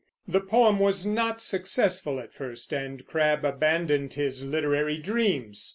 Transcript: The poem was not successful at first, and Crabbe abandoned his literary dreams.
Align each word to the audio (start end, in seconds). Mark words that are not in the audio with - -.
The 0.27 0.41
poem 0.41 0.79
was 0.79 1.05
not 1.05 1.41
successful 1.43 2.19
at 2.19 2.33
first, 2.33 2.73
and 2.73 3.05
Crabbe 3.05 3.45
abandoned 3.45 4.15
his 4.15 4.43
literary 4.43 4.97
dreams. 4.97 5.69